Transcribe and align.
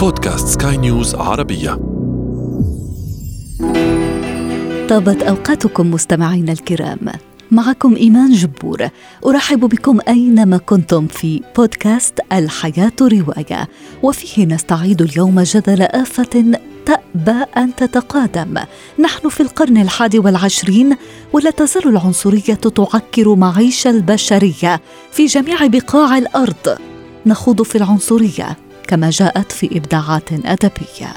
بودكاست 0.00 0.62
سكاي 0.62 0.76
نيوز 0.76 1.14
عربية. 1.14 1.70
طابت 4.88 5.22
أوقاتكم 5.22 5.90
مستمعينا 5.90 6.52
الكرام. 6.52 6.98
معكم 7.50 7.96
إيمان 7.96 8.32
جبور. 8.32 8.88
أرحب 9.26 9.60
بكم 9.60 9.98
أينما 10.08 10.56
كنتم 10.56 11.06
في 11.06 11.42
بودكاست 11.56 12.14
الحياة 12.32 12.92
رواية. 13.00 13.68
وفيه 14.02 14.46
نستعيد 14.46 15.02
اليوم 15.02 15.40
جدل 15.40 15.82
آفة 15.82 16.58
تأبى 16.86 17.44
أن 17.56 17.74
تتقادم. 17.76 18.58
نحن 18.98 19.28
في 19.28 19.40
القرن 19.40 19.76
الحادي 19.76 20.18
والعشرين 20.18 20.96
ولا 21.32 21.50
تزال 21.50 21.88
العنصرية 21.88 22.54
تعكر 22.54 23.34
معيش 23.34 23.86
البشرية 23.86 24.80
في 25.12 25.26
جميع 25.26 25.66
بقاع 25.66 26.18
الأرض. 26.18 26.78
نخوض 27.26 27.62
في 27.62 27.78
العنصرية. 27.78 28.56
كما 28.90 29.10
جاءت 29.10 29.52
في 29.52 29.76
إبداعات 29.76 30.32
أدبية. 30.32 31.12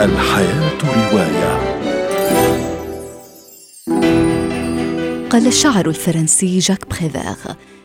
الحياة 0.00 0.78
رواية. 0.84 1.58
قال 5.30 5.46
الشاعر 5.46 5.88
الفرنسي 5.88 6.58
جاك 6.58 6.86
بريفير 6.90 7.36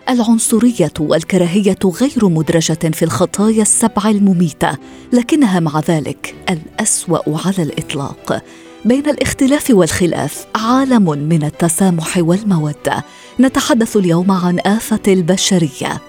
العنصرية 0.10 0.94
والكراهية 1.00 1.80
غير 1.86 2.30
مدرجة 2.30 2.92
في 2.94 3.06
الخطايا 3.06 3.62
السبع 3.62 4.10
المميتة 4.10 4.78
لكنها 5.14 5.60
مع 5.60 5.80
ذلك 5.80 6.36
الأسوأ 6.50 7.48
على 7.48 7.64
الإطلاق. 7.64 8.44
بين 8.86 9.10
الاختلاف 9.10 9.70
والخلاف 9.70 10.46
عالم 10.56 11.10
من 11.10 11.44
التسامح 11.44 12.18
والمودة. 12.18 13.04
نتحدث 13.40 13.98
اليوم 13.98 14.32
عن 14.32 14.60
آفة 14.60 15.02
البشرية. 15.08 16.02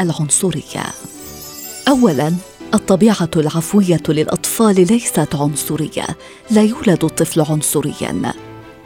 العنصرية. 0.00 0.84
اولا 1.88 2.32
الطبيعة 2.74 3.30
العفوية 3.36 4.02
للأطفال 4.08 4.86
ليست 4.86 5.34
عنصرية. 5.34 6.06
لا 6.50 6.62
يولد 6.62 7.04
الطفل 7.04 7.40
عنصريا. 7.40 8.32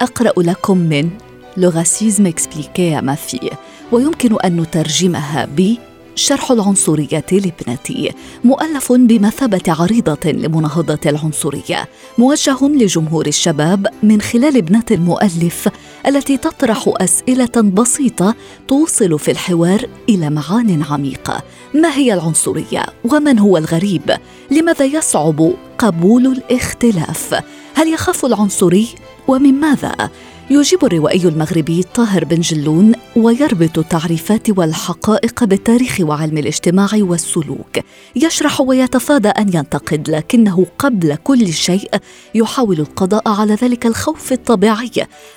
أقرأ 0.00 0.42
لكم 0.42 0.78
من 0.78 1.10
لو 1.56 1.70
راسيزم 1.70 2.26
إكسبليكي 2.26 3.00
ما 3.00 3.14
فيه. 3.14 3.50
ويمكن 3.92 4.40
أن 4.44 4.60
نترجمها 4.60 5.44
ب 5.44 5.76
شرح 6.14 6.50
العنصرية 6.50 7.24
لابنتي 7.32 8.12
مؤلف 8.44 8.92
بمثابة 8.92 9.62
عريضة 9.68 10.30
لمناهضة 10.30 10.98
العنصرية 11.06 11.88
موجه 12.18 12.58
لجمهور 12.62 13.26
الشباب 13.26 13.86
من 14.02 14.20
خلال 14.20 14.56
ابنة 14.56 14.84
المؤلف 14.90 15.68
التي 16.06 16.36
تطرح 16.36 16.84
أسئلة 17.00 17.62
بسيطة 17.62 18.34
توصل 18.68 19.18
في 19.18 19.30
الحوار 19.30 19.88
إلى 20.08 20.30
معان 20.30 20.82
عميقة 20.90 21.42
ما 21.74 21.96
هي 21.96 22.14
العنصرية؟ 22.14 22.86
ومن 23.04 23.38
هو 23.38 23.56
الغريب؟ 23.56 24.16
لماذا 24.50 24.84
يصعب 24.84 25.52
قبول 25.78 26.26
الاختلاف؟ 26.26 27.42
هل 27.74 27.92
يخاف 27.92 28.24
العنصري؟ 28.24 28.88
ومن 29.28 29.54
ماذا؟ 29.54 30.10
يجيب 30.52 30.84
الروائي 30.84 31.28
المغربي 31.28 31.82
طاهر 31.82 32.24
بن 32.24 32.40
جلون 32.40 32.92
ويربط 33.16 33.78
التعريفات 33.78 34.58
والحقائق 34.58 35.44
بالتاريخ 35.44 36.00
وعلم 36.00 36.38
الاجتماع 36.38 36.88
والسلوك. 36.94 37.78
يشرح 38.16 38.60
ويتفادى 38.60 39.28
أن 39.28 39.48
ينتقد 39.54 40.10
لكنه 40.10 40.66
قبل 40.78 41.14
كل 41.14 41.52
شيء 41.52 41.90
يحاول 42.34 42.80
القضاء 42.80 43.28
على 43.28 43.54
ذلك 43.54 43.86
الخوف 43.86 44.32
الطبيعي 44.32 44.90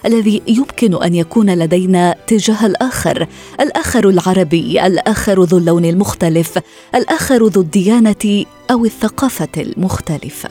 الذي 0.06 0.42
يمكن 0.48 1.04
أن 1.04 1.16
يكون 1.16 1.50
لدينا 1.50 2.16
تجاه 2.28 2.66
الآخر. 2.66 3.28
الآخر 3.60 4.10
العربي 4.10 4.88
الآخر 4.88 5.44
ذو 5.44 5.58
اللون 5.58 5.86
المختلف 5.86 6.60
الآخر 6.96 7.48
ذو 7.48 7.62
الديانة 7.62 8.46
أو 8.72 8.86
الثقافة 8.86 9.50
المختلفة. 9.58 10.50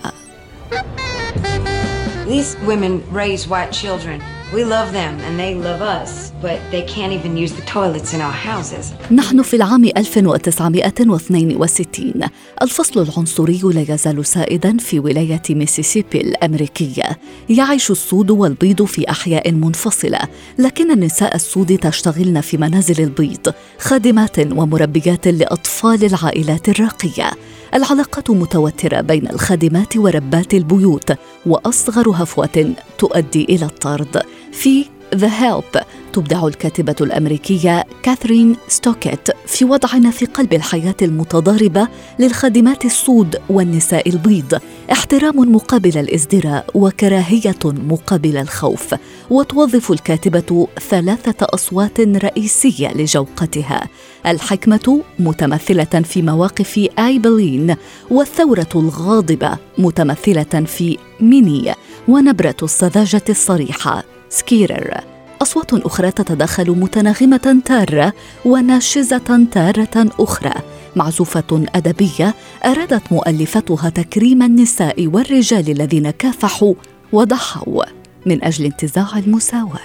These 2.33 2.57
women 2.71 2.93
raise 3.23 3.43
white 3.47 3.73
children. 3.83 4.17
We 4.55 4.65
love 4.65 4.91
them 5.01 5.15
and 5.27 5.35
they 5.39 5.55
love 5.55 5.83
us, 5.83 6.33
but 6.41 6.59
they 6.71 6.83
can't 6.95 7.13
even 7.19 7.37
use 7.37 7.53
the 7.53 7.67
toilets 7.75 8.15
in 8.15 8.21
our 8.23 8.33
houses. 8.33 8.93
نحن 9.11 9.43
في 9.43 9.57
العام 9.57 9.85
1962 9.85 12.13
الفصل 12.63 13.03
العنصري 13.03 13.61
لا 13.65 13.95
يزال 13.95 14.27
سائدا 14.27 14.77
في 14.77 15.01
ولاية 15.01 15.43
ميسيسيبي 15.51 16.21
الأمريكية 16.21 17.19
يعيش 17.49 17.91
السود 17.91 18.31
والبيض 18.31 18.85
في 18.85 19.11
أحياء 19.11 19.53
منفصلة 19.53 20.19
لكن 20.59 20.91
النساء 20.91 21.35
السود 21.35 21.79
تشتغلن 21.79 22.41
في 22.41 22.57
منازل 22.57 23.03
البيض 23.03 23.55
خادمات 23.79 24.39
ومربيات 24.39 25.29
لأطفال 25.29 26.05
العائلات 26.05 26.69
الراقية 26.69 27.31
العلاقات 27.75 28.31
متوترة 28.31 29.01
بين 29.01 29.29
الخادمات 29.29 29.97
وربات 29.97 30.55
البيوت 30.55 31.13
وأصغر 31.47 32.11
هفوة 32.11 32.75
تؤدي 32.99 33.45
إلى 33.45 33.65
الطرد. 33.65 34.23
في 34.53 34.85
The 35.15 35.31
Help 35.43 35.82
تبدع 36.13 36.47
الكاتبة 36.47 36.97
الأمريكية 37.01 37.85
كاثرين 38.03 38.57
ستوكيت 38.69 39.29
في 39.47 39.65
وضعنا 39.65 40.11
في 40.11 40.27
قلب 40.27 40.53
الحياة 40.53 40.95
المتضاربة 41.03 41.89
للخادمات 42.19 42.85
السود 42.85 43.37
والنساء 43.51 44.09
البيض. 44.09 44.61
احترام 44.93 45.55
مقابل 45.55 45.99
الإزدراء 45.99 46.67
وكراهية 46.75 47.59
مقابل 47.65 48.37
الخوف. 48.37 48.95
وتوظف 49.31 49.93
الكاتبة 49.93 50.69
ثلاثة 50.91 51.47
أصوات 51.55 52.01
رئيسية 52.01 52.93
لجوقتها. 52.93 53.89
الحكمة 54.27 55.03
متمثلة 55.19 55.85
في 55.85 56.23
مواقف 56.23 56.89
آيبلين 56.99 57.77
والثورة 58.11 58.69
الغاضبة 58.75 59.59
متمثلة 59.79 60.65
في 60.67 60.99
ميني 61.21 61.75
ونبرة 62.09 62.57
السذاجة 62.63 63.25
الصريحة 63.29 64.05
سكيتر. 64.29 65.12
أصوات 65.43 65.75
أخرى 65.75 66.11
تتداخل 66.11 66.71
متناغمة 66.71 67.63
تارة 67.65 68.13
وناشزة 68.45 69.47
تارة 69.53 70.07
أخرى. 70.21 70.55
معزوفة 70.97 71.65
أدبية 71.75 72.35
أرادت 72.65 73.13
مؤلفتها 73.13 73.89
تكريم 73.89 74.43
النساء 74.43 75.07
والرجال 75.07 75.71
الذين 75.71 76.11
كافحوا 76.11 76.75
وضحوا 77.13 77.85
من 78.27 78.45
أجل 78.45 78.65
انتزاع 78.65 79.19
المساواة. 79.19 79.81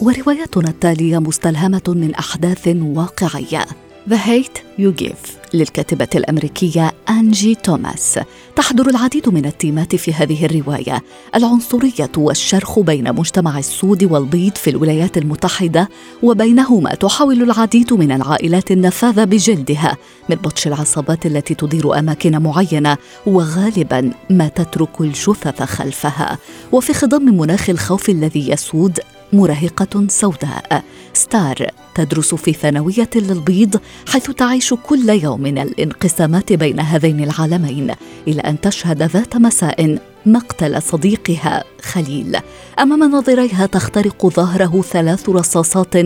وروايتنا 0.00 0.68
التالية 0.68 1.18
مستلهمة 1.18 1.82
من 1.88 2.14
أحداث 2.14 2.68
واقعية. 2.82 3.66
The 4.08 4.16
Hate 4.16 4.60
You 4.78 5.02
Give 5.02 5.40
للكاتبة 5.54 6.08
الأمريكية 6.14 6.92
أنجي 7.08 7.54
توماس 7.54 8.20
تحضر 8.56 8.88
العديد 8.88 9.28
من 9.28 9.46
التيمات 9.46 9.96
في 9.96 10.12
هذه 10.12 10.44
الرواية. 10.46 11.02
العنصرية 11.34 12.10
والشرخ 12.16 12.78
بين 12.78 13.14
مجتمع 13.14 13.58
السود 13.58 14.04
والبيض 14.04 14.56
في 14.56 14.70
الولايات 14.70 15.18
المتحدة 15.18 15.88
وبينهما 16.22 16.94
تحاول 16.94 17.42
العديد 17.42 17.92
من 17.92 18.12
العائلات 18.12 18.70
النفاذ 18.70 19.26
بجلدها 19.26 19.96
من 20.28 20.36
بطش 20.36 20.66
العصابات 20.66 21.26
التي 21.26 21.54
تدير 21.54 21.98
أماكن 21.98 22.42
معينة 22.42 22.96
وغالبا 23.26 24.12
ما 24.30 24.48
تترك 24.48 25.00
الجثث 25.00 25.62
خلفها. 25.62 26.38
وفي 26.72 26.94
خضم 26.94 27.22
مناخ 27.22 27.70
الخوف 27.70 28.08
الذي 28.10 28.50
يسود 28.50 29.00
مراهقة 29.32 30.06
سوداء. 30.08 30.84
ستار 31.14 31.66
تدرس 31.94 32.34
في 32.34 32.52
ثانوية 32.52 33.10
للبيض 33.14 33.80
حيث 34.08 34.30
تعيش 34.30 34.74
كل 34.74 35.08
يوم 35.08 35.46
الانقسامات 35.46 36.52
بين 36.52 36.80
هذين 36.80 37.24
العالمين 37.24 37.94
إلى 38.28 38.40
أن 38.40 38.60
تشهد 38.60 39.02
ذات 39.02 39.36
مساء 39.36 39.98
مقتل 40.26 40.82
صديقها 40.82 41.64
خليل. 41.82 42.38
أمام 42.78 43.10
ناظريها 43.10 43.66
تخترق 43.66 44.26
ظهره 44.26 44.82
ثلاث 44.82 45.28
رصاصات 45.28 45.96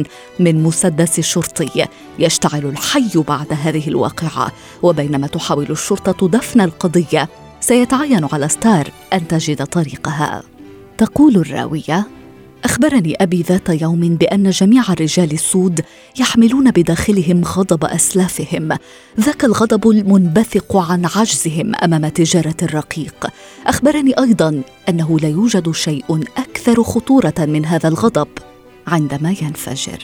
من 0.41 0.62
مسدس 0.62 1.21
شرطي 1.21 1.86
يشتعل 2.19 2.65
الحي 2.66 3.22
بعد 3.28 3.47
هذه 3.62 3.89
الواقعة. 3.89 4.53
وبينما 4.83 5.27
تحاول 5.27 5.71
الشرطة 5.71 6.28
دفن 6.28 6.60
القضية 6.60 7.28
سيتعين 7.60 8.28
على 8.33 8.48
ستار 8.48 8.91
أن 9.12 9.28
تجد 9.28 9.66
طريقها. 9.66 10.42
تقول 10.98 11.36
الراوية 11.36 12.06
أخبرني 12.65 13.15
أبي 13.21 13.43
ذات 13.43 13.69
يوم 13.69 14.01
بأن 14.01 14.51
جميع 14.51 14.83
الرجال 14.93 15.33
السود 15.33 15.81
يحملون 16.19 16.71
بداخلهم 16.71 17.45
غضب 17.45 17.84
أسلافهم، 17.84 18.78
ذاك 19.21 19.45
الغضب 19.45 19.91
المنبثق 19.91 20.77
عن 20.77 21.07
عجزهم 21.16 21.72
أمام 21.83 22.09
تجارة 22.09 22.57
الرقيق. 22.63 23.27
أخبرني 23.66 24.19
أيضا 24.19 24.63
أنه 24.89 25.19
لا 25.21 25.28
يوجد 25.28 25.71
شيء 25.71 26.21
أكثر 26.37 26.83
خطورة 26.83 27.34
من 27.39 27.66
هذا 27.66 27.89
الغضب 27.89 28.28
عندما 28.87 29.31
ينفجر. 29.43 29.99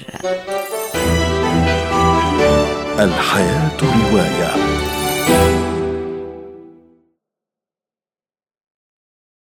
الحياة 2.98 3.80
رواية 3.82 4.54